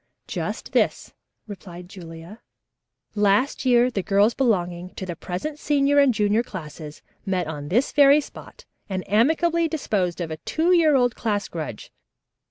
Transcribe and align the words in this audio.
"Just 0.25 0.71
this," 0.71 1.13
replied 1.45 1.87
Julia. 1.87 2.41
"Last 3.13 3.65
year 3.65 3.91
the 3.91 4.01
girls 4.01 4.33
belonging 4.33 4.95
to 4.95 5.05
the 5.05 5.15
present 5.15 5.59
senior 5.59 5.99
and 5.99 6.11
junior 6.11 6.41
classes 6.41 7.03
met 7.23 7.45
on 7.45 7.67
this 7.67 7.91
very 7.91 8.19
spot 8.19 8.65
and 8.89 9.07
amicably 9.07 9.67
disposed 9.67 10.19
of 10.19 10.31
a 10.31 10.37
two 10.37 10.71
year 10.71 10.95
old 10.95 11.15
class 11.15 11.47
grudge. 11.47 11.91